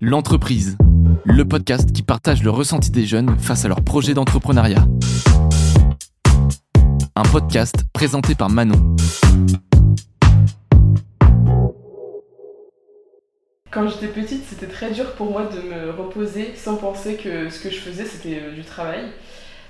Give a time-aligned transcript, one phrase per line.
[0.00, 0.78] L'entreprise,
[1.24, 4.86] le podcast qui partage le ressenti des jeunes face à leur projet d'entrepreneuriat.
[7.14, 8.96] Un podcast présenté par Manon.
[13.70, 17.60] Quand j'étais petite, c'était très dur pour moi de me reposer sans penser que ce
[17.60, 19.04] que je faisais c'était euh, du travail.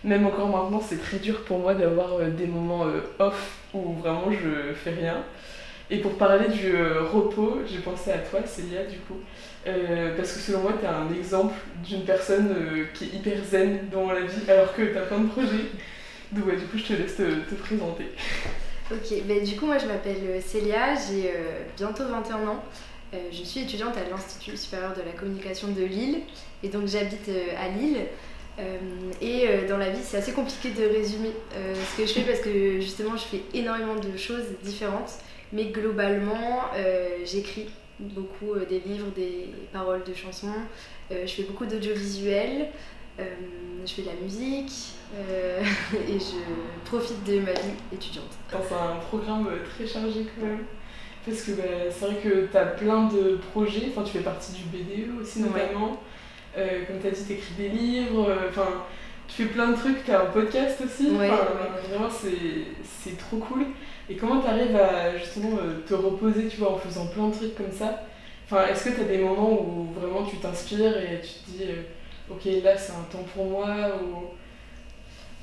[0.04, 3.94] Même encore maintenant, c'est très dur pour moi d'avoir euh, des moments euh, off où
[3.94, 5.24] vraiment je fais rien.
[5.90, 6.76] Et pour parler du
[7.12, 9.20] repos, j'ai pensé à toi, Célia, du coup.
[9.64, 12.54] parce que selon moi, tu es un exemple d'une personne
[12.92, 15.64] qui est hyper zen dans la vie alors que tu as plein de projets.
[16.32, 18.04] Donc, du coup, je te laisse te, présenter.
[18.90, 21.32] Ok, ben, du coup, moi je m'appelle Célia, j'ai
[21.78, 22.62] bientôt 21 ans.
[23.14, 26.18] Euh, je suis étudiante à l'Institut supérieur de la communication de Lille
[26.62, 27.96] et donc j'habite euh, à Lille.
[28.58, 28.76] Euh,
[29.22, 32.80] et dans la vie, c'est assez compliqué de résumer ce que je fais parce que
[32.80, 35.12] justement, je fais énormément de choses différentes.
[35.52, 36.60] Mais globalement,
[37.24, 37.68] j'écris
[38.00, 40.52] beaucoup des livres, des paroles de chansons.
[41.10, 42.68] je fais beaucoup d'audiovisuel.
[43.18, 44.72] je fais de la musique
[46.08, 48.36] et je profite de ma vie étudiante.
[48.50, 50.64] C'est un programme très chargé quand même.
[51.28, 54.52] Parce que bah, c'est vrai que tu as plein de projets, enfin tu fais partie
[54.52, 56.00] du BDE aussi notamment.
[56.56, 58.84] Euh, comme tu as dit, tu écris des livres, euh, enfin
[59.28, 61.10] tu fais plein de trucs, tu as un podcast aussi.
[61.88, 63.66] Vraiment, c'est trop cool.
[64.10, 67.34] Et comment tu arrives à justement euh, te reposer tu vois, en faisant plein de
[67.34, 68.04] trucs comme ça?
[68.46, 71.70] Enfin, Est-ce que tu as des moments où vraiment tu t'inspires et tu te dis,
[72.30, 73.68] ok, là c'est un temps pour moi
[74.02, 74.28] ou...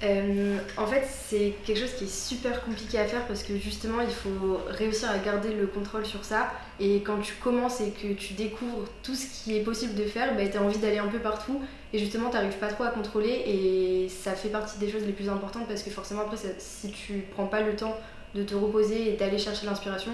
[0.03, 4.01] Euh, en fait, c'est quelque chose qui est super compliqué à faire parce que justement,
[4.01, 6.51] il faut réussir à garder le contrôle sur ça.
[6.79, 10.35] Et quand tu commences et que tu découvres tout ce qui est possible de faire,
[10.35, 11.61] bah, tu as envie d'aller un peu partout.
[11.93, 13.43] Et justement, tu n'arrives pas trop à contrôler.
[13.47, 17.25] Et ça fait partie des choses les plus importantes parce que forcément, après, si tu
[17.31, 17.97] prends pas le temps
[18.35, 20.11] de te reposer et d'aller chercher l'inspiration,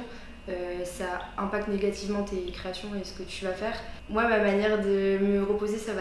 [0.50, 3.76] euh, ça impacte négativement tes créations et ce que tu vas faire.
[4.10, 5.44] Moi, ma manière de me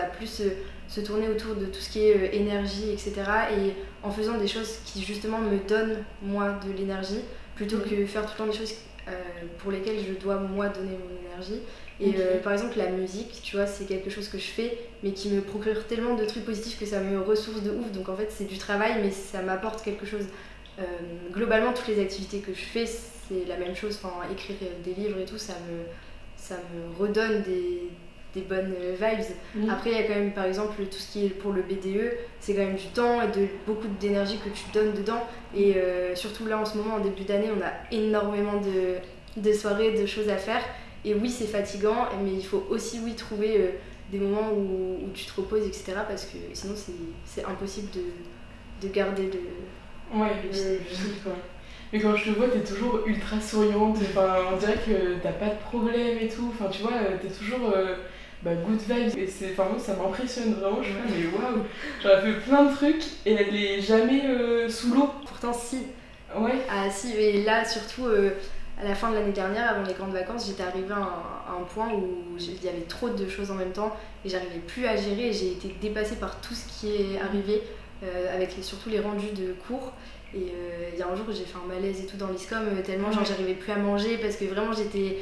[0.00, 0.50] va plus euh,
[0.88, 3.12] se tourner autour de tout ce qui est euh, énergie, etc.
[3.56, 3.72] Et
[4.02, 7.20] en faisant des choses qui justement me donnent, moi, de l'énergie,
[7.54, 8.74] plutôt que faire tout le temps des choses
[9.58, 11.60] pour lesquelles je dois, moi, donner mon énergie.
[11.98, 15.30] Et par exemple, la musique, tu vois, c'est quelque chose que je fais, mais qui
[15.30, 17.90] me procure tellement de trucs positifs que ça me ressource de ouf.
[17.90, 20.26] Donc en fait, c'est du travail, mais ça m'apporte quelque chose.
[21.32, 23.98] globalement, toutes les activités que je fais, c'est la même chose.
[24.02, 25.82] Enfin, écrire des livres et tout, ça me,
[26.36, 27.90] ça me redonne des,
[28.34, 29.68] des bonnes vibes.
[29.68, 32.12] Après, il y a quand même, par exemple, tout ce qui est pour le BDE,
[32.38, 35.26] c'est quand même du temps et de beaucoup d'énergie que tu donnes dedans.
[35.54, 38.96] Et euh, surtout là, en ce moment, en début d'année, on a énormément de,
[39.40, 40.62] de, soirées, de choses à faire.
[41.04, 43.70] Et oui, c'est fatigant, mais il faut aussi, oui, trouver euh,
[44.12, 45.92] des moments où, où, tu te reposes, etc.
[46.06, 46.74] Parce que sinon,
[47.24, 50.18] c'est impossible de, de garder le.
[50.18, 50.78] Ouais, le,
[51.92, 53.96] mais quand je te vois, t'es toujours ultra souriante.
[54.00, 56.52] Enfin, on dirait que t'as pas de problème et tout.
[56.52, 57.96] Enfin, tu vois, t'es toujours euh,
[58.42, 59.18] bah, good vibes.
[59.18, 60.82] Et c'est, enfin, moi, ça m'impressionne vraiment.
[60.82, 61.64] Je me dis, mais waouh,
[62.02, 65.10] j'aurais fait plein de trucs et elle est jamais euh, sous l'eau.
[65.26, 65.78] Pourtant, si.
[66.36, 66.60] Ouais.
[66.70, 68.06] Ah, si, et là, surtout.
[68.06, 68.30] Euh,
[68.80, 71.92] à la fin de l'année dernière, avant les grandes vacances, j'étais arrivée à un, point
[71.92, 75.28] où il y avait trop de choses en même temps et j'arrivais plus à gérer
[75.28, 77.60] et j'ai été dépassée par tout ce qui est arrivé,
[78.34, 79.92] avec surtout les rendus de cours.
[80.34, 82.28] Et euh, il y a un jour où j'ai fait un malaise et tout dans
[82.28, 85.18] l'ISCOM, euh, tellement genre j'arrivais plus à manger parce que vraiment j'étais.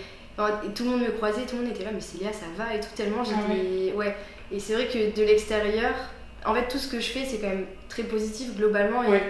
[0.75, 2.81] Tout le monde me croisait, tout le monde était là, mais Célia ça va et
[2.81, 3.93] tout, tellement j'étais.
[3.93, 4.17] ouais.
[4.51, 5.95] Et c'est vrai que de l'extérieur,
[6.45, 9.21] en fait tout ce que je fais c'est quand même très positif globalement et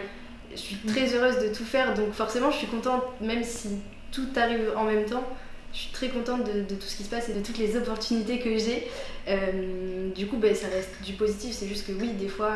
[0.53, 3.79] je suis très heureuse de tout faire donc forcément je suis contente même si
[4.13, 5.25] tout arrive en même temps.
[5.73, 8.39] Je suis très contente de, tout ce qui se passe et de toutes les opportunités
[8.39, 8.89] que j'ai.
[9.29, 11.55] Euh, du coup, ben, ça reste du positif.
[11.55, 12.53] C'est juste que oui, des fois,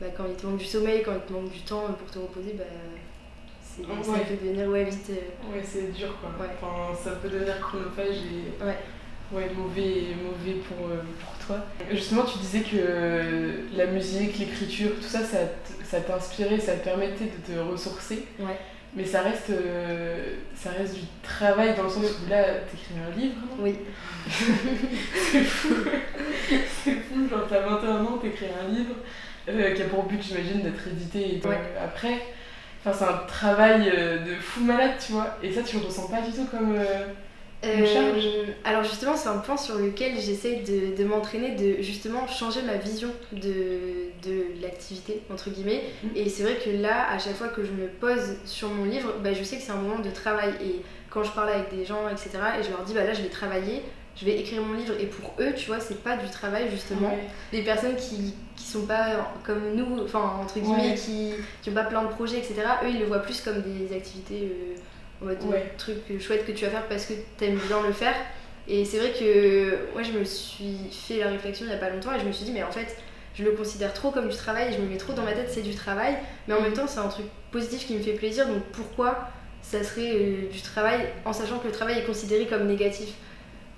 [0.00, 2.18] bah, quand il te manque du sommeil, quand il te manque du temps pour te
[2.18, 2.64] reposer, bah,
[3.76, 5.10] c'est, ça peut devenir ouais, vite.
[5.10, 6.30] Euh, ouais, c'est dur quoi.
[6.38, 8.76] Enfin, ça peut devenir chronophage et ouais.
[9.32, 11.64] Ouais, mauvais, mauvais pour, euh, pour toi.
[11.90, 15.38] Justement, tu disais que la musique, l'écriture, tout ça, ça,
[15.84, 18.26] ça t'inspirait, ça te permettait de te ressourcer.
[18.38, 18.58] Ouais.
[18.94, 23.18] Mais ça reste, euh, ça reste du travail dans le sens où là, t'écris un
[23.18, 23.36] livre.
[23.58, 23.76] Oui.
[24.28, 25.74] c'est fou.
[26.84, 28.96] c'est fou, genre t'as 21 ans, t'écris un livre.
[29.48, 31.40] Euh, qui a pour but, j'imagine, d'être édité
[31.82, 32.20] après.
[32.84, 35.36] Enfin, c'est un travail euh, de fou malade, tu vois.
[35.42, 37.06] Et ça, tu le ressens pas du tout comme euh,
[37.62, 38.28] une charge
[38.64, 42.74] Alors, justement, c'est un point sur lequel j'essaye de, de m'entraîner, de justement changer ma
[42.74, 45.82] vision de, de l'activité, entre guillemets.
[46.02, 46.10] Mhm.
[46.16, 49.14] Et c'est vrai que là, à chaque fois que je me pose sur mon livre,
[49.22, 50.52] bah, je sais que c'est un moment de travail.
[50.64, 53.22] Et quand je parle avec des gens, etc., et je leur dis, bah là, je
[53.22, 53.82] vais travailler,
[54.16, 54.94] je vais écrire mon livre.
[55.00, 57.16] Et pour eux tu vois c'est pas du travail justement.
[57.50, 61.32] Des personnes qui, qui sont pas comme nous enfin entre guillemets qui,
[61.62, 64.52] qui ont pas plein de projets etc eux ils le voient plus comme des activités
[65.22, 65.38] euh, en mode
[65.78, 68.14] truc chouette que tu vas faire parce que t'aimes bien le faire.
[68.68, 71.90] Et c'est vrai que moi je me suis fait la réflexion il n'y a pas
[71.90, 72.96] longtemps et je me suis dit mais en fait
[73.34, 75.50] je le considère trop comme du travail et je me mets trop dans ma tête
[75.50, 76.16] c'est du travail.
[76.46, 79.28] Mais en même temps c'est un truc positif qui me fait plaisir donc pourquoi
[79.62, 83.14] ça serait euh, du travail en sachant que le travail est considéré comme négatif?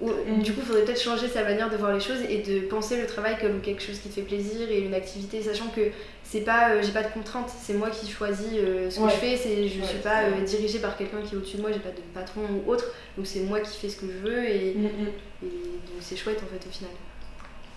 [0.05, 0.43] Ou, mm.
[0.43, 3.01] Du coup, il faudrait peut-être changer sa manière de voir les choses et de penser
[3.01, 5.81] le travail comme quelque chose qui te fait plaisir et une activité, sachant que
[6.23, 9.15] c'est pas, euh, j'ai pas de contraintes, c'est moi qui choisis euh, ce que je
[9.15, 11.81] fais, c'est, je suis pas euh, dirigée par quelqu'un qui est au-dessus de moi, j'ai
[11.81, 12.87] pas de patron ou autre,
[13.17, 15.09] donc c'est moi qui fais ce que je veux et, mm, mm.
[15.45, 16.91] et donc c'est chouette en fait au final.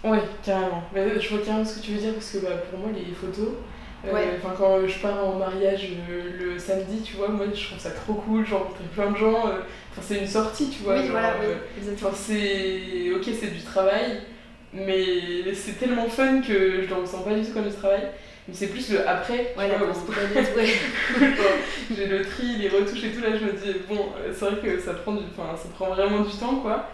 [0.04, 0.84] Ouais, carrément.
[0.94, 3.54] je vois carrément ce que tu veux dire parce que bah, pour moi, les photos,
[4.06, 5.90] Enfin, quand je pars en mariage
[6.40, 9.44] le samedi, tu vois, moi je trouve ça trop cool, j'ai rencontré plein de gens
[10.02, 11.00] c'est une sortie, tu vois.
[11.00, 11.36] Oui, voilà,
[12.16, 13.12] c'est.
[13.16, 14.22] Ok, c'est du travail,
[14.74, 18.04] mais c'est tellement fun que je le ressens pas du tout comme du travail.
[18.48, 19.68] Mais c'est plus le après, ouais,
[21.96, 24.80] J'ai le tri, les retouches et tout, là je me dis, bon, c'est vrai que
[24.80, 25.24] ça prend, du...
[25.38, 26.90] enfin, ça prend vraiment du temps, quoi.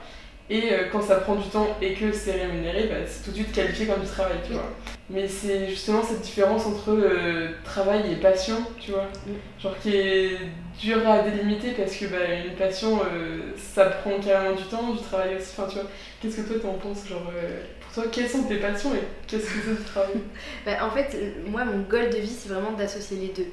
[0.49, 3.35] Et euh, quand ça prend du temps et que c'est rémunéré, bah, c'est tout de
[3.37, 4.69] suite qualifié comme du travail, tu vois.
[5.09, 9.07] Mais c'est justement cette différence entre euh, travail et passion, tu vois.
[9.25, 9.61] Mm.
[9.61, 10.37] Genre qui est
[10.79, 15.01] dur à délimiter parce que bah, une passion, euh, ça prend carrément du temps, du
[15.01, 15.53] travail aussi.
[15.57, 15.89] Enfin, tu vois,
[16.21, 17.31] qu'est-ce que toi t'en penses Genre,
[17.79, 20.15] pour toi, quelles sont tes passions et qu'est-ce que c'est du travail?
[20.65, 21.17] Bah, En fait,
[21.47, 23.47] moi, mon goal de vie, c'est vraiment d'associer les deux.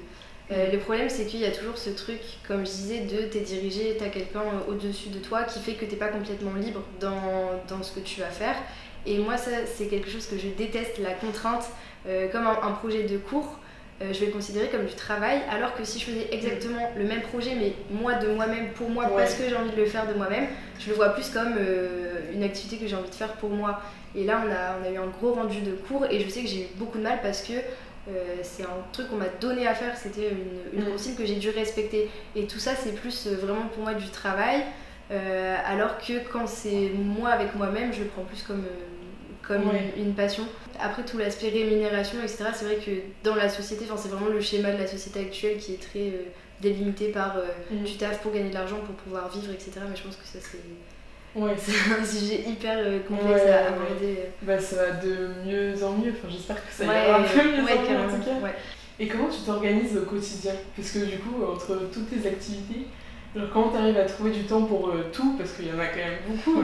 [0.52, 3.40] Euh, le problème, c'est qu'il y a toujours ce truc, comme je disais, de t'es
[3.40, 7.60] dirigé, t'as quelqu'un euh, au-dessus de toi qui fait que t'es pas complètement libre dans,
[7.68, 8.56] dans, ce que tu vas faire.
[9.06, 11.70] Et moi, ça, c'est quelque chose que je déteste, la contrainte,
[12.08, 13.58] euh, comme un, projet de cours.
[14.00, 17.22] je vais le considérer comme du travail, alors que si je faisais exactement le même
[17.22, 20.14] projet, mais moi de moi-même, pour moi, parce que j'ai envie de le faire de
[20.14, 20.46] moi-même,
[20.80, 21.54] je le vois plus comme
[22.32, 23.80] une activité que j'ai envie de faire pour moi.
[24.16, 26.42] Et là, on a, on a eu un gros rendu de cours, et je sais
[26.42, 27.52] que j'ai eu beaucoup de mal parce que
[28.08, 30.92] euh, c'est un truc qu'on m'a donné à faire, c'était une, une mm.
[30.92, 32.08] consigne que j'ai dû respecter.
[32.34, 34.62] Et tout ça, c'est plus euh, vraiment pour moi du travail,
[35.10, 38.64] euh, alors que quand c'est moi avec moi-même, je le prends plus comme,
[39.42, 40.44] comme une, passion.
[40.80, 42.90] Après, tout l'aspect rémunération, etc., c'est vrai que
[43.22, 46.12] dans la société, c'est vraiment le schéma de la société actuelle qui est très
[46.60, 47.36] délimité par
[47.70, 47.84] mm.
[47.84, 49.72] du taf pour gagner de l'argent, pour pouvoir vivre, etc.
[49.88, 50.58] Mais je pense que ça, c'est
[51.34, 51.52] Ouais.
[51.56, 54.18] C'est un sujet hyper euh, complexe à aborder.
[54.42, 57.60] Bah, ça va de mieux en mieux, enfin, j'espère que ça ira un peu mieux
[57.60, 58.48] en mieux en tout cas.
[58.98, 60.52] Et comment tu t'organises au quotidien?
[60.76, 62.86] Parce que du coup, entre toutes tes activités,
[63.34, 65.36] genre, comment tu arrives à trouver du temps pour euh, tout?
[65.38, 66.62] Parce qu'il y en a quand même beaucoup,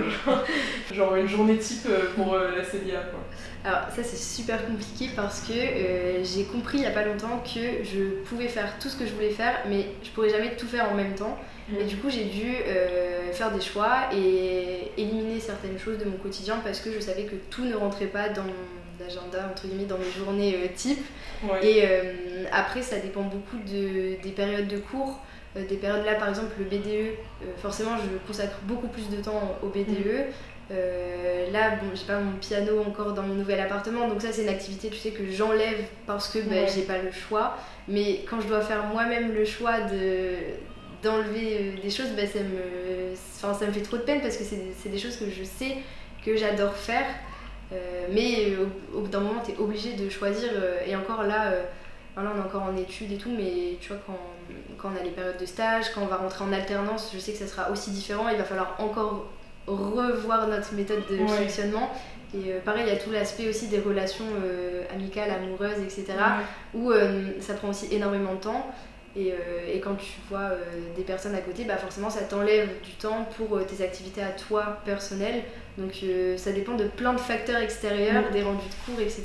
[0.92, 3.00] genre, une journée type euh, pour la CELIA.
[3.10, 3.20] Quoi.
[3.64, 5.52] Alors ça c'est super compliqué parce que
[6.22, 9.12] j'ai compris il n'y a pas longtemps que je pouvais faire tout ce que je
[9.12, 11.36] voulais faire mais je pourrais jamais tout faire en même temps.
[11.80, 16.16] Et du coup, j'ai dû euh, faire des choix et éliminer certaines choses de mon
[16.16, 19.84] quotidien parce que je savais que tout ne rentrait pas dans mon agenda, entre guillemets,
[19.86, 21.04] dans mes journées euh, type.
[21.62, 25.20] Et euh, après, ça dépend beaucoup de, des périodes de cours.
[25.69, 27.14] Des périodes là, par exemple, le BDE,
[27.58, 30.26] forcément, je consacre beaucoup plus de temps au BDE.
[30.69, 31.53] Mm.
[31.53, 34.49] là, bon, j'ai pas mon piano encore dans mon nouvel appartement, donc ça c'est une
[34.49, 37.56] activité, tu sais, que j'enlève parce que ben, j'ai pas le choix.
[37.88, 40.35] Mais quand je dois faire moi-même le choix de,
[41.03, 43.14] d'enlever euh, des choses, bah, ça, me,
[43.55, 45.76] ça me fait trop de peine parce que c'est des choses que je sais
[46.25, 47.06] que j'adore faire.
[47.73, 50.50] Euh, mais euh, au, bout d'un moment, tu es obligé de choisir.
[50.87, 51.53] et encore là,
[52.22, 54.18] là, on est encore en études et tout, mais tu vois, quand,
[54.78, 57.32] quand, on a les périodes de stage, quand on va rentrer en alternance, je sais
[57.32, 58.28] que ça sera aussi différent.
[58.28, 59.26] Il va falloir encore
[59.66, 61.91] revoir notre méthode de fonctionnement.
[62.34, 64.24] Et pareil, il y a tout l'aspect aussi des relations
[64.93, 66.14] amicales, amoureuses, etc.
[66.74, 66.93] Où
[67.41, 68.72] ça prend aussi énormément de temps.
[69.19, 70.64] Euh, et, quand tu vois euh,
[70.94, 74.31] des personnes à côté, bah forcément ça t'enlève du temps pour euh, tes activités à
[74.31, 75.43] toi personnelles.
[75.79, 76.05] Donc
[76.38, 79.24] ça dépend de plein de facteurs extérieurs, des rendus de cours, etc.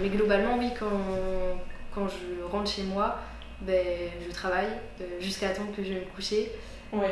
[0.00, 0.86] mais globalement, oui, quand,
[1.94, 3.18] quand je rentre chez moi,
[3.62, 3.84] ben,
[4.26, 4.68] je travaille
[5.20, 6.50] jusqu'à temps que je vais me coucher.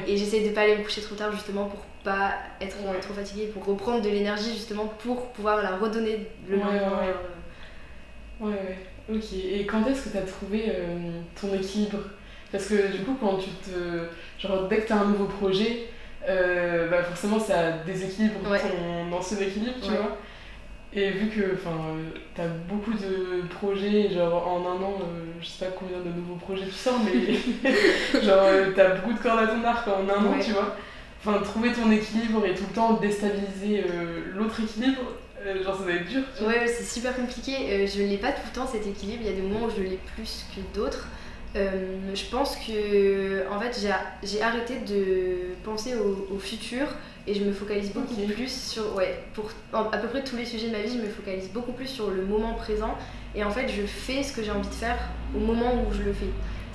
[0.06, 3.46] Et j'essaie de pas aller me coucher trop tard justement pour pas être trop fatiguée,
[3.46, 7.02] pour reprendre de l'énergie justement pour pouvoir la redonner le lendemain.
[8.40, 8.78] Ouais, ouais.
[9.10, 11.98] Ok, et quand est-ce que tu as trouvé euh, ton équilibre?
[12.52, 14.08] Parce que du coup, quand tu te.
[14.38, 15.86] Genre, dès que tu as un nouveau projet,
[16.28, 20.18] euh, bah forcément ça déséquilibre ton ancien équilibre, tu vois?
[20.94, 21.56] Et vu que
[22.34, 26.10] tu as beaucoup de projets, genre en un an, euh, je sais pas combien de
[26.10, 27.34] nouveaux projets tu sors, mais
[28.22, 30.76] genre tu as beaucoup de cordes à ton arc en un an, tu vois.
[31.20, 33.84] Enfin, trouver ton équilibre et tout le temps déstabiliser
[34.34, 35.02] l'autre équilibre,
[35.46, 36.22] euh, genre ça va être dur.
[36.46, 37.54] Ouais, c'est super compliqué.
[37.70, 39.22] Euh, je l'ai pas tout le temps cet équilibre.
[39.22, 41.06] Il y a des moments où je l'ai plus que d'autres.
[41.56, 43.88] Euh, je pense que en fait
[44.22, 46.86] j'ai arrêté de penser au, futur
[47.26, 50.68] et je me focalise beaucoup plus sur ouais pour à peu près tous les sujets
[50.68, 52.94] de ma vie je me focalise beaucoup plus sur le moment présent
[53.34, 54.98] et en fait je fais ce que j'ai envie de faire
[55.34, 56.28] au moment où je le fais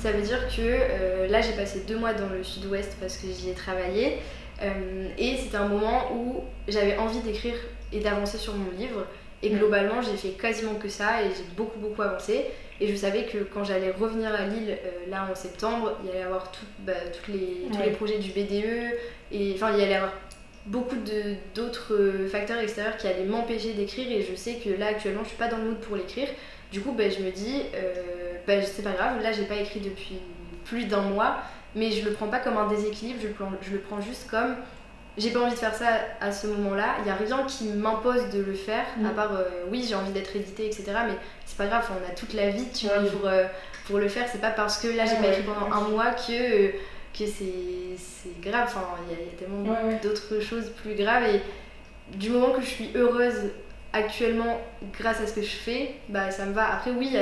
[0.04, 3.28] Ça veut dire que euh, là, j'ai passé deux mois dans le sud-ouest parce que
[3.28, 4.18] j'y ai travaillé.
[4.62, 7.56] Euh, et c'était un moment où j'avais envie d'écrire
[7.94, 9.06] et d'avancer sur mon livre.
[9.44, 12.46] Et globalement, j'ai fait quasiment que ça et j'ai beaucoup, beaucoup avancé.
[12.82, 16.10] Et je savais que quand j'allais revenir à Lille, euh, là en septembre, il y
[16.12, 17.86] allait y avoir tout- bah, toutes les, tous Ouais.
[17.88, 18.96] les projets du BDE.
[19.32, 20.14] Et enfin, il y allait y avoir
[20.66, 20.96] beaucoup
[21.54, 24.10] d'autres euh, facteurs extérieurs qui allaient m'empêcher d'écrire.
[24.12, 26.30] Et je sais que là, actuellement, je suis pas dans le mood pour l'écrire.
[26.72, 29.82] Du coup, bah, je me dis, euh, bah, c'est pas grave, là, j'ai pas écrit
[29.82, 30.16] depuis
[30.66, 31.38] plus d'un mois.
[31.76, 34.30] Mais je le prends pas comme un déséquilibre, je le prends, je le prends juste
[34.30, 34.56] comme
[35.18, 35.88] j'ai pas envie de faire ça
[36.22, 36.96] à ce moment-là.
[37.02, 39.06] Il y a rien qui m'impose de le faire, Mm.
[39.06, 40.86] à part euh, oui, j'ai envie d'être édité, etc.
[41.08, 41.14] Mais
[41.46, 43.10] c'est pas grave, on a toute la vie, tu vois, Oui.
[43.10, 43.46] pour, euh,
[43.88, 44.28] pour le faire.
[44.32, 46.72] C'est pas parce que là j'ai pas écrit pendant un mois que, euh,
[47.18, 48.64] que c'est grave.
[48.66, 50.00] Enfin, il y, a- il y a tellement Ouais, ouais.
[50.02, 51.24] d'autres choses plus graves.
[51.26, 51.42] Et
[52.18, 53.52] du moment que je suis heureuse
[53.94, 54.60] actuellement
[55.00, 56.74] grâce à ce que je fais, bah ça me va.
[56.74, 57.18] Après, oui, il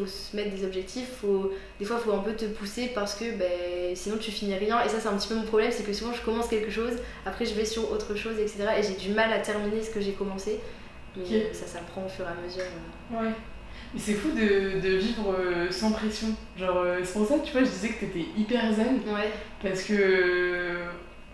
[0.00, 3.14] faut se mettre des objectifs, faut, des fois, il faut un peu te pousser parce
[3.14, 4.82] que ben, sinon tu finis rien.
[4.84, 6.92] Et ça, c'est un petit peu mon problème, c'est que souvent je commence quelque chose,
[7.24, 8.58] après je vais sur autre chose, etc.
[8.78, 10.60] Et j'ai du mal à terminer ce que j'ai commencé.
[11.16, 11.32] Mais Ok.
[11.32, 12.62] euh, ça s'apprend au fur et à mesure.
[12.62, 13.24] euh.
[13.24, 13.30] Ouais.
[13.94, 16.28] Mais c'est fou de, de vivre euh, sans pression.
[16.58, 18.96] Genre, c'est pour ça que tu vois, je disais que t'étais hyper zen.
[19.06, 19.30] Ouais,
[19.62, 20.76] Parce que.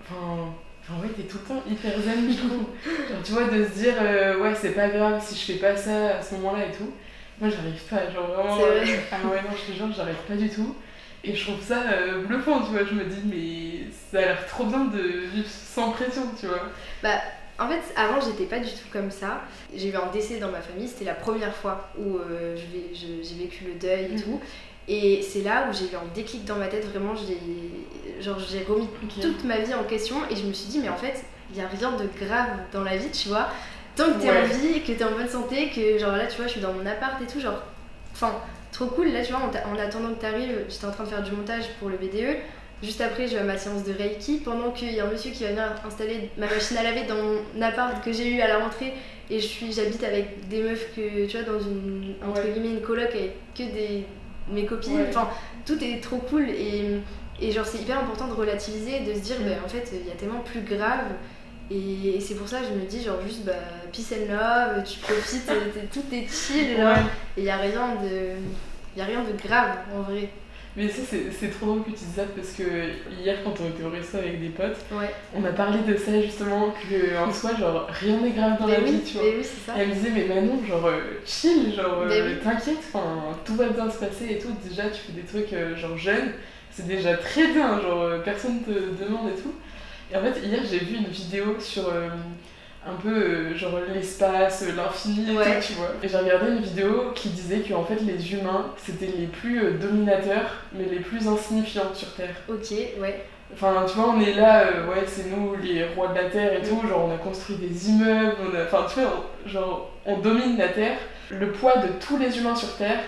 [0.02, 0.52] Enfin.
[0.84, 2.66] Enfin, ouais, t'es tout le temps hyper zen, je trouve.
[3.08, 5.76] Genre, tu vois, de se dire, euh, ouais, c'est pas grave si je fais pas
[5.76, 6.90] ça à ce moment-là et tout.
[7.42, 8.10] Moi, j'arrive pas.
[8.10, 8.58] Genre, vraiment.
[8.64, 10.74] Euh, ah ouais, non, je te jure, j'arrive pas du tout.
[11.24, 12.84] Et je trouve ça euh, bluffant, tu vois.
[12.84, 14.98] Je me dis, mais ça a l'air trop bien de
[15.32, 16.62] vivre sans pression, tu vois.
[17.02, 17.16] Bah,
[17.58, 19.40] en fait, avant, j'étais pas du tout comme ça.
[19.74, 23.64] J'ai eu un décès dans ma famille, c'était la première fois où euh, j'ai vécu
[23.64, 24.22] le deuil et Mhm.
[24.22, 24.40] tout.
[24.88, 27.38] Et c'est là où j'ai eu un déclic dans ma tête, vraiment, j'ai
[28.22, 28.88] genre, j'ai remis
[29.20, 31.62] toute ma vie en question et je me suis dit, mais en fait, il n'y
[31.64, 33.48] a rien de grave dans la vie, tu vois.
[33.96, 34.40] Tant que t'es Ouais.
[34.42, 36.72] en vie, que t'es en bonne santé, que genre là, tu vois, je suis dans
[36.72, 37.62] mon appart et tout, genre,
[38.12, 38.32] enfin,
[38.72, 39.08] trop cool.
[39.12, 41.88] Là, tu vois, en, attendant que t'arrives, j'étais en train de faire du montage pour
[41.90, 42.36] le BDE.
[42.82, 45.50] Juste après, à ma séance de Reiki pendant qu'il y a un monsieur qui va
[45.50, 48.94] venir installer ma machine à laver dans mon appart que j'ai eu à la rentrée.
[49.30, 52.50] Et je suis, j'habite avec des meufs que tu vois dans une entre Ouais.
[52.50, 54.04] guillemets une coloc avec que des
[54.50, 54.96] mes copines.
[54.96, 55.06] Ouais.
[55.10, 55.28] Enfin,
[55.64, 56.98] tout est trop cool et,
[57.40, 59.44] et genre c'est hyper important de relativiser, de se dire Mm.
[59.44, 61.04] bah, en fait il y a tellement plus grave.
[61.70, 63.52] Et, et c'est pour ça que je me dis genre juste bah
[63.92, 66.76] peace and love, tu profites, t'es- tout est chill.
[66.82, 66.94] Ouais.
[67.36, 70.28] Et il y a rien de y a rien de grave en vrai.
[70.74, 72.62] Mais ça, c'est c'est trop drôle que tu dises ça parce que
[73.22, 75.10] hier, quand on était au resto avec des potes, Ouais.
[75.36, 78.78] on a parlé de ça justement, que en soi, genre, rien n'est grave dans mais
[78.78, 79.24] la oui, vie, tu vois.
[79.36, 79.74] oui, ça.
[79.78, 83.90] Elle me disait, mais Manon, genre, euh, chill, genre, euh, t'inquiète, enfin, tout va bien
[83.90, 84.48] se passer et tout.
[84.66, 86.32] Déjà, tu fais des trucs, euh, genre, jeunes,
[86.70, 89.52] c'est déjà très bien, genre, euh, personne te demande et tout.
[90.10, 92.08] Et en fait, hier, j'ai vu une vidéo sur euh,
[92.86, 95.44] un peu, euh, genre, l'espace, l'infini et Ouais.
[95.60, 95.90] tout, tu vois.
[96.02, 99.62] Et j'ai regardé une vidéo qui disait que, en fait, les humains, c'était les plus
[99.64, 102.34] euh, dominateurs, mais les plus insignifiants sur Terre.
[102.48, 102.70] Ok,
[103.00, 103.24] ouais.
[103.54, 106.54] Enfin, tu vois, on est là, euh, ouais, c'est nous les rois de la terre
[106.54, 106.80] et tout.
[106.88, 108.64] Genre, on a construit des immeubles, on a.
[108.64, 110.96] Enfin, tu vois, on- genre, on domine la terre.
[111.30, 113.00] Le poids de tous les humains sur terre,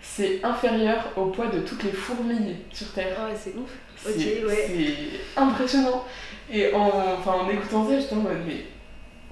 [0.00, 3.16] c'est inférieur au poids de toutes les fourmis sur terre.
[3.28, 3.70] Ouais, c'est ouf.
[3.96, 4.10] C'est
[4.44, 4.64] Ok, ouais.
[4.68, 6.04] c'est impressionnant.
[6.50, 6.86] Et en,
[7.18, 8.64] enfin, en écoutant ça, j'étais en mode, mais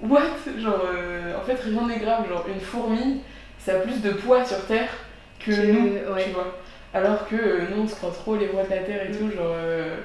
[0.02, 0.22] what?
[0.58, 2.28] Genre, euh, en fait, rien n'est grave.
[2.28, 3.20] Genre, une fourmi,
[3.58, 4.90] ça a plus de poids sur terre
[5.38, 6.24] que, Que- nous, ouais.
[6.24, 6.56] tu vois.
[6.94, 9.30] Alors que euh, nous, on se croit trop les rois de la terre et tout,
[9.30, 9.96] genre, euh,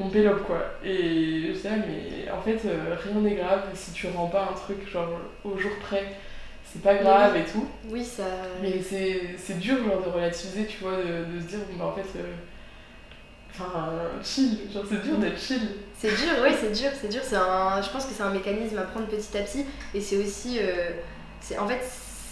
[0.00, 0.62] on pélope quoi.
[0.84, 4.54] Et je sais, mais en fait, euh, rien n'est grave si tu rends pas un
[4.54, 5.08] truc, genre,
[5.44, 6.04] au jour près.
[6.64, 7.66] C'est pas grave et tout.
[7.90, 8.24] Oui, ça.
[8.62, 11.92] Mais c'est dur genre de relativiser, tu vois, de, de se dire, bon, bah en
[11.92, 12.22] fait, euh,
[13.52, 13.92] enfin,
[14.22, 15.60] chill, genre c'est dur d'être chill.
[15.96, 17.20] C'est dur, oui, c'est dur, c'est dur.
[17.22, 19.64] C'est un, je pense que c'est un mécanisme à prendre petit à petit.
[19.94, 20.58] Et c'est aussi.
[20.60, 20.90] euh,
[21.40, 21.80] c'est, en fait,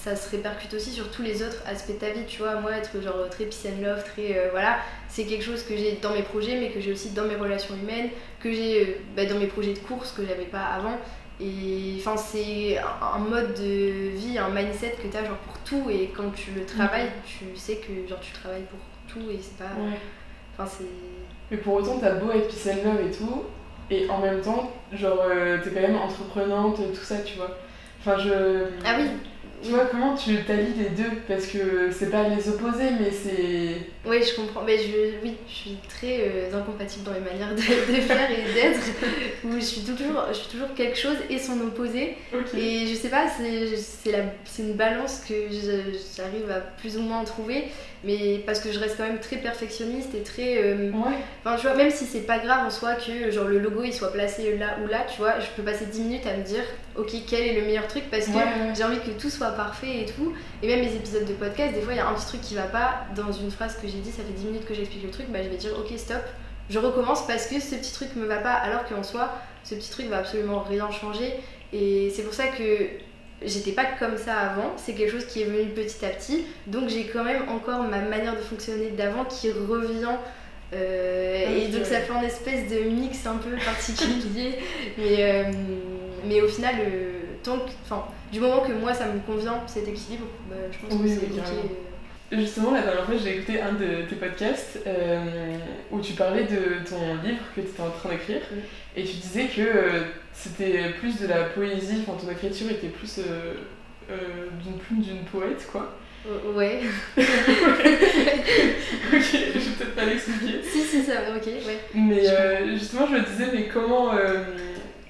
[0.03, 2.55] ça se répercute aussi sur tous les autres aspects de ta vie, tu vois.
[2.57, 4.39] Moi, être genre très peace and love, très.
[4.39, 7.25] euh, voilà, c'est quelque chose que j'ai dans mes projets, mais que j'ai aussi dans
[7.25, 8.11] mes relations humaines,
[8.41, 10.99] que j'ai euh, bah, dans mes projets de course que j'avais pas avant.
[11.43, 15.89] Et enfin, c'est un, mode de vie, un mindset que tu as genre pour tout.
[15.89, 19.57] Et quand tu le travailles, tu sais que genre tu travailles pour tout et c'est
[19.57, 19.73] pas.
[19.81, 19.97] Ouais.
[20.63, 20.85] Enfin.
[21.51, 23.45] Mais pour autant, t'as beau être peace and love et tout,
[23.91, 27.59] et en même temps, genre, euh, t'es quand même entreprenante, tout ça, tu vois.
[28.01, 28.67] Enfin, je.
[28.85, 29.09] Ah oui,
[29.69, 31.11] vois, comment tu t'allies les deux?
[31.29, 33.77] Parce que c'est pas les opposer, mais c'est.
[34.09, 34.63] Oui, je comprends.
[34.63, 38.55] Mais je, oui, je suis très euh, incompatible dans mes manières de, de faire et
[38.55, 38.81] d'être.
[39.45, 42.17] Où je suis toujours, je suis toujours quelque chose et son opposé.
[42.57, 45.35] Et je sais pas, c'est une balance que
[46.17, 47.65] j'arrive à plus ou moins trouver.
[48.03, 50.57] Mais parce que je reste quand même très perfectionniste et très.
[50.57, 51.17] euh, Ouais.
[51.45, 53.93] Enfin, tu vois, même si c'est pas grave en soi que genre le logo il
[53.93, 56.63] soit placé là ou là, tu vois, je peux passer 10 minutes à me dire,
[56.97, 58.05] ok, quel est le meilleur truc?
[58.11, 58.73] Parce que ouais.
[58.75, 60.33] j'ai envie que tout soit soit parfait et tout.
[60.63, 62.55] Et même les épisodes de podcast, des fois il y a un petit truc qui
[62.55, 65.11] va pas dans une phrase que j'ai dit, ça fait 10 minutes que j'explique le
[65.11, 66.23] truc, bah je vais dire ok stop,
[66.69, 69.31] je recommence parce que ce petit truc me va pas, alors qu'en soi,
[69.65, 71.35] ce petit truc va absolument rien changer.
[71.73, 72.89] Et c'est pour ça que
[73.43, 76.89] j'étais pas comme ça avant, c'est quelque chose qui est venu petit à petit, donc
[76.89, 80.17] j'ai quand même encore ma manière de fonctionner d'avant qui revient.
[80.73, 84.59] Euh, et donc ça fait un espèce de mix un peu particulier,
[84.99, 85.53] mais, euh,
[86.25, 87.59] mais au final, euh, tant
[88.33, 91.71] du moment que moi ça me convient cet équilibre, bah, je pense que c'est ok.
[92.33, 94.79] Justement, la dernière fois, j'ai écouté un de tes podcasts
[95.91, 98.41] où tu parlais de ton livre que tu étais en train d'écrire
[98.97, 99.65] et tu disais que
[100.33, 103.19] c'était plus de la poésie, enfin ton écriture était plus
[104.09, 105.97] d'une plume d'une poète, quoi.
[106.55, 106.83] ouais.
[107.19, 107.25] ok,
[109.13, 110.61] je vais peut-être pas l'expliquer.
[110.63, 111.81] Si, si, ça, ok, ouais.
[111.95, 114.13] Mais justement, je me disais, mais comment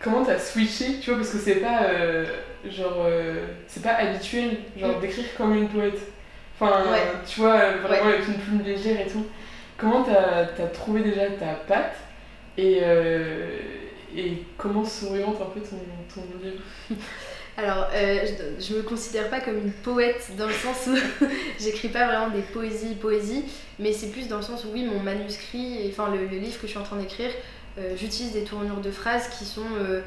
[0.00, 2.25] comment t'as switché, tu vois, parce que c'est pas euh,
[2.64, 5.00] genre euh, c'est pas habituel genre mm.
[5.00, 6.00] d'écrire comme une poète.
[6.59, 6.85] Enfin,
[7.26, 9.26] tu vois, vraiment avec une plume légère et tout.
[9.78, 11.97] Comment t'as as trouvé déjà ta patte
[12.59, 13.57] et, euh,
[14.14, 15.78] et comment s'oriente un peu ton,
[16.14, 16.61] ton livre
[17.57, 21.25] Alors, je, je, me considère pas comme une poète dans le sens où
[21.59, 23.45] j'écris pas vraiment des poésies, poésies,
[23.78, 26.66] mais c'est plus dans le sens où oui, mon manuscrit, enfin le, le livre que
[26.66, 27.30] je suis en train d'écrire,
[27.79, 30.00] euh, j'utilise des tournures de phrases qui sont euh,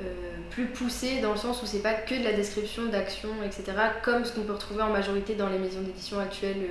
[0.00, 0.04] euh,
[0.50, 4.24] plus poussées dans le sens où c'est pas que de la description d'actions, etc., comme
[4.24, 6.68] ce qu'on peut retrouver en majorité dans les maisons d'édition actuelles,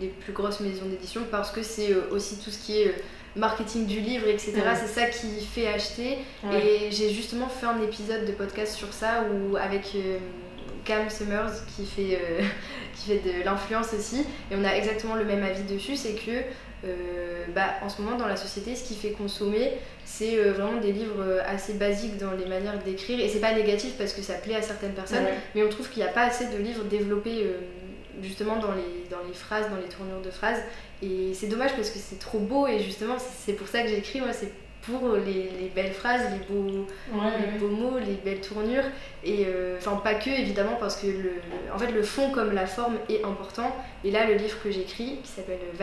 [0.00, 2.94] les plus grosses maisons d'édition, parce que c'est aussi tout ce qui est
[3.36, 4.52] marketing du livre, etc.
[4.74, 6.18] C'est ça qui fait acheter.
[6.52, 9.96] Et j'ai justement fait un épisode de podcast sur ça où avec
[10.84, 12.20] Cam Summers qui fait,
[12.96, 14.20] qui fait de l'influence aussi.
[14.50, 16.42] Et on a exactement le même avis dessus, c'est que
[16.84, 19.72] euh, bah, en ce moment dans la société, ce qui fait consommer,
[20.04, 23.20] c'est euh, vraiment des livres euh, assez basiques dans les manières d'écrire.
[23.20, 25.24] Et c'est pas négatif parce que ça plaît à certaines personnes,
[25.54, 27.46] mais on trouve qu'il n'y a pas assez de livres développés
[28.22, 30.60] justement dans les, dans les phrases, dans les tournures de phrases.
[31.02, 34.20] Et c'est dommage parce que c'est trop beau et justement c'est pour ça que j'écris,
[34.20, 38.84] moi c'est pour les, les, belles phrases, les beaux, les beaux mots, les belles tournures.
[39.24, 39.46] Et
[39.78, 41.32] enfin, pas que évidemment, parce que le,
[41.74, 43.74] en fait, le fond comme la forme est important.
[44.04, 45.76] Et là, le livre que j'écris, qui s'appelle euh,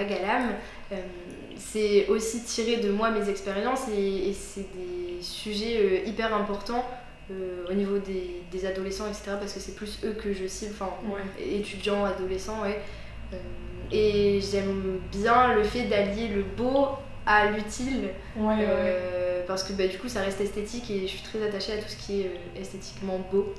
[1.57, 6.85] c'est aussi tiré de moi mes expériences et, c'est des sujets euh, hyper importants
[7.29, 9.37] euh, au niveau des, des, adolescents, etc.
[9.39, 10.91] Parce que c'est plus eux que je cible, enfin
[11.39, 12.81] étudiants, adolescents, ouais.
[13.91, 16.89] et j'aime bien le fait d'allier le beau
[17.25, 18.09] à l'utile.
[19.47, 21.89] parce que bah, du coup ça reste esthétique et je suis très attachée à tout
[21.89, 23.53] ce qui est esthétiquement beau.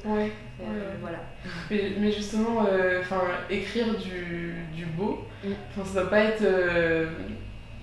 [1.00, 1.18] voilà.
[1.70, 2.66] Mais, justement,
[3.00, 5.50] enfin écrire du, du beau, mm.
[5.84, 6.44] ça doit pas être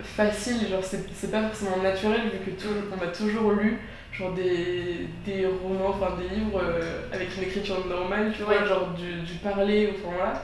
[0.01, 3.79] facile, genre c'est pas forcément naturel vu que tout, on a toujours lu
[4.11, 8.89] genre des, des romans, enfin des livres euh, avec une écriture normale, tu vois, genre
[8.93, 10.43] du, du parler, enfin voilà.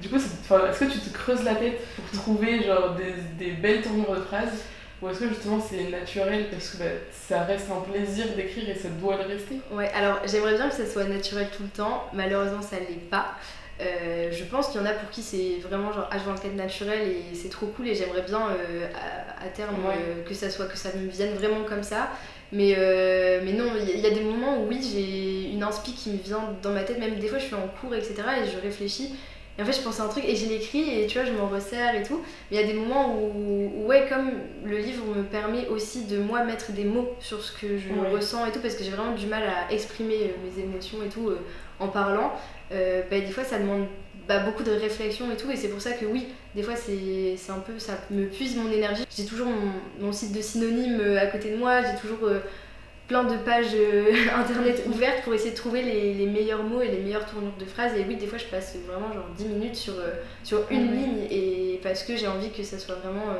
[0.00, 3.82] Du coup, est-ce que tu te creuses la tête pour trouver genre des, des belles
[3.82, 4.64] tournures de phrases
[5.02, 8.74] ou est-ce que justement c'est naturel parce que bah, ça reste un plaisir d'écrire et
[8.74, 9.56] ça doit le rester?
[9.72, 13.34] Ouais, alors j'aimerais bien que ça soit naturel tout le temps, malheureusement ça l'est pas.
[13.80, 17.34] Euh, je pense qu'il y en a pour qui c'est vraiment genre H24 naturel et
[17.34, 18.86] c'est trop cool et j'aimerais bien euh,
[19.40, 22.10] à, terme euh, que ça soit que ça me vienne vraiment comme ça.
[22.52, 22.76] Mais,
[23.42, 26.54] mais non, il y, a des moments où oui, j'ai une inspi qui me vient
[26.62, 28.14] dans ma tête, même des fois je suis en cours, etc.
[28.44, 29.16] et je réfléchis.
[29.58, 31.32] Et en fait, je pense à un truc et je l'écris et tu vois, je
[31.32, 32.22] m'en resserre et tout.
[32.50, 34.30] Mais il y a des moments où, ouais, comme
[34.64, 38.46] le livre me permet aussi de moi mettre des mots sur ce que je ressens
[38.46, 41.30] et tout, parce que j'ai vraiment du mal à exprimer mes émotions et tout
[41.80, 42.32] en parlant.
[42.72, 43.86] Euh, bah, des fois ça demande
[44.26, 47.36] bah, beaucoup de réflexion et tout et c'est pour ça que oui des fois c'est
[47.50, 49.48] un peu ça me puise mon énergie j'ai toujours
[50.00, 52.38] mon, site de synonymes euh, à côté de moi j'ai toujours euh,
[53.12, 53.76] plein de pages
[54.34, 57.64] internet ouvertes pour essayer de trouver les, les, meilleurs mots et les meilleures tournures de
[57.64, 57.92] phrases.
[57.96, 59.94] Et oui des fois je passe vraiment genre 10 minutes sur,
[60.42, 63.36] sur une ligne et parce que j'ai envie que ça soit vraiment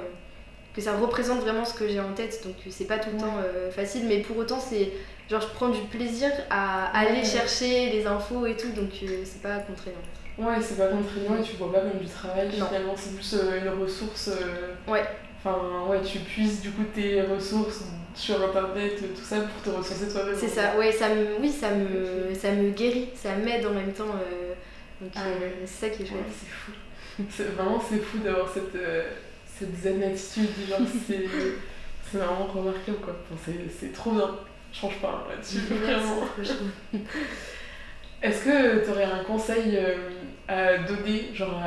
[0.75, 2.43] que ça représente vraiment ce que j'ai en tête.
[2.45, 3.39] Donc c'est pas tout le temps
[3.75, 4.05] facile.
[4.07, 4.93] Mais pour autant c'est
[5.33, 9.43] genre je prends du plaisir à aller chercher les infos et tout, donc euh, c'est
[9.43, 9.99] pas contraignant.
[10.39, 13.61] Ouais, c'est pas contraignant et tu vois pas comme du travail finalement, c'est plus euh,
[13.61, 14.29] une ressource.
[14.29, 15.05] Euh, ouais.
[15.45, 20.09] Enfin, ouais, tu puisses du coup tes ressources sur internet, tout ça pour te ressourcer
[20.13, 20.37] toi-même.
[20.39, 23.93] C'est ça, ouais, ça me, oui, ça me, ça me guérit, ça m'aide en même
[23.93, 24.07] temps.
[25.01, 25.21] donc ah
[25.65, 26.21] c'est ça qui est chouette.
[26.31, 26.73] c'est fou.
[27.29, 28.75] C'est, vraiment, c'est fou d'avoir cette,
[29.59, 31.27] cette zen attitude, genre, c'est,
[32.11, 33.15] c'est vraiment remarquable quoi.
[33.45, 34.31] c'est, c'est trop bien
[34.73, 36.23] change pas là-dessus, vraiment.
[38.23, 40.11] Est-ce que tu aurais un conseil euh,
[40.47, 41.61] à donner genre,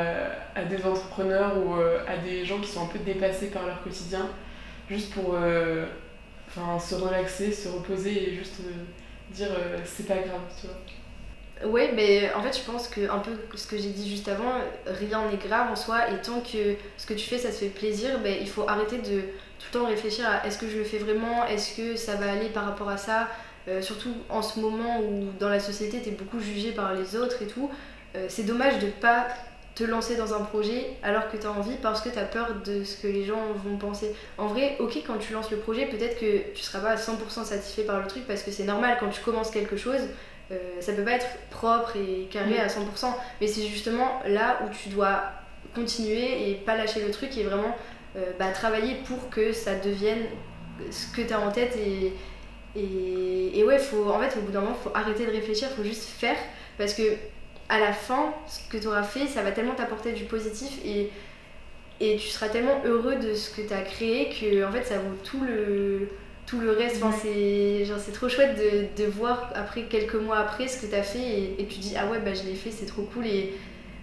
[0.55, 3.83] à, des entrepreneurs ou euh, à des gens qui sont un peu dépassés par leur
[3.83, 4.29] quotidien,
[4.89, 5.85] juste pour euh,
[6.79, 8.61] se relaxer, se reposer et juste
[9.31, 9.49] dire
[9.83, 10.75] c'est pas grave, tu vois?
[11.63, 14.55] Ouais, mais en fait, je pense que un peu ce que j'ai dit juste avant,
[14.85, 17.69] rien n'est grave en soi, et tant que ce que tu fais, ça te fait
[17.69, 20.83] plaisir, ben, il faut arrêter de tout le temps réfléchir à est-ce que je le
[20.83, 23.29] fais vraiment, est-ce que ça va aller par rapport à ça,
[23.67, 27.15] euh, surtout en ce moment où dans la société, tu es beaucoup jugé par les
[27.15, 27.69] autres et tout.
[28.15, 29.27] Euh, c'est dommage de pas
[29.75, 32.55] te lancer dans un projet alors que tu as envie parce que tu as peur
[32.65, 34.15] de ce que les gens vont penser.
[34.37, 37.43] En vrai, ok, quand tu lances le projet, peut-être que tu seras pas à 100%
[37.43, 40.01] satisfait par le truc parce que c'est normal quand tu commences quelque chose,
[40.51, 44.69] euh, ça peut pas être propre et carré à 100%, mais c'est justement là où
[44.69, 45.23] tu dois
[45.73, 47.75] continuer et pas lâcher le truc et vraiment
[48.15, 50.23] euh, bah, travailler pour que ça devienne
[50.89, 52.13] ce que tu as en tête et,
[52.75, 56.03] et, ouais, faut, en fait, au bout d'un moment, faut arrêter de réfléchir, faut juste
[56.03, 56.37] faire
[56.77, 57.03] parce que
[57.69, 61.09] à la fin, ce que tu auras fait, ça va tellement t'apporter du positif et,
[61.99, 64.97] et tu seras tellement heureux de ce que tu as créé que en fait ça
[64.97, 66.09] vaut tout le,
[66.45, 67.01] tout le reste.
[67.01, 70.87] Enfin, c'est, genre, c'est trop chouette de, de, voir après quelques mois après ce que
[70.87, 73.03] tu as fait et, et, tu dis ah ouais bah je l'ai fait, c'est trop
[73.03, 73.53] cool et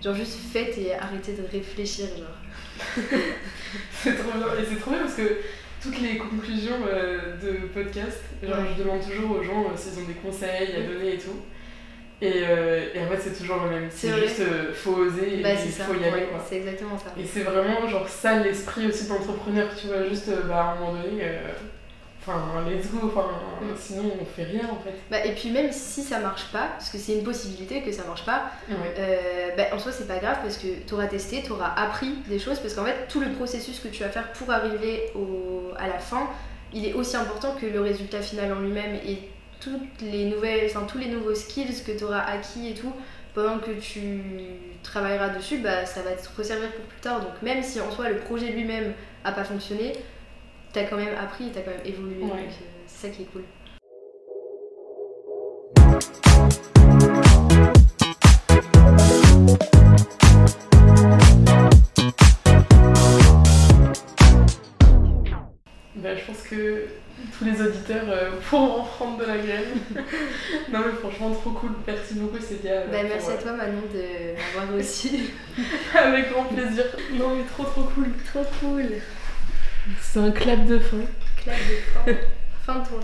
[0.03, 2.97] genre juste faites et arrêtez de réfléchir genre.
[3.93, 5.39] c'est trop bien et c'est trop bien parce que
[5.83, 10.07] toutes les conclusions euh, de podcast, genre je demande toujours aux gens euh, s'ils ont
[10.07, 11.41] des conseils à donner et tout.
[12.21, 13.89] Et, euh, et, en fait, c'est toujours le même.
[13.91, 14.43] C'est juste,
[14.75, 16.27] faut oser et bah, il faut y aller.
[16.49, 17.13] C'est exactement ça.
[17.19, 21.03] Et c'est vraiment genre ça l'esprit aussi d'entrepreneur, tu vois, juste bah, à un moment
[21.03, 21.25] donné,
[22.27, 23.29] enfin, let's go, enfin,
[23.61, 23.77] mm.
[23.77, 24.95] sinon on fait rien en fait.
[25.11, 28.05] Bah, et puis même si ça marche pas, parce que c'est une possibilité que ça
[28.05, 28.51] marche pas,
[29.57, 32.39] bah, en soi c'est pas grave parce que tu auras testé, tu auras appris des
[32.39, 35.89] choses, parce qu'en fait tout le processus que tu vas faire pour arriver au, à
[35.89, 36.29] la fin,
[36.73, 38.95] il est aussi important que le résultat final en lui-même.
[39.07, 39.19] Et
[39.61, 42.93] toutes les nouvelles, enfin, tous les nouveaux skills que tu auras acquis et tout,
[43.35, 44.21] pendant que tu
[44.83, 47.21] travailleras dessus, bah, ça va te resservir pour plus tard.
[47.21, 48.93] Donc même si en soi le projet lui-même
[49.25, 49.93] a pas fonctionné,
[50.73, 52.21] tu as quand même appris, tu as quand même évolué.
[52.21, 52.47] Donc euh,
[52.87, 53.43] c'est ça qui est cool.
[65.97, 66.87] Bah, je pense que
[67.39, 69.65] tous les auditeurs euh, pour en prendre de la graine.
[70.73, 72.87] non mais franchement trop cool, merci beaucoup Célia.
[72.87, 75.31] Bah, merci à toi Manon de m'avoir aussi.
[75.95, 76.85] Avec grand plaisir.
[77.13, 78.09] Non mais trop trop cool.
[78.33, 78.87] Trop cool.
[80.01, 80.99] C'est un clap de fin.
[81.37, 82.23] Clap de fin.
[82.65, 83.01] fin de tournée.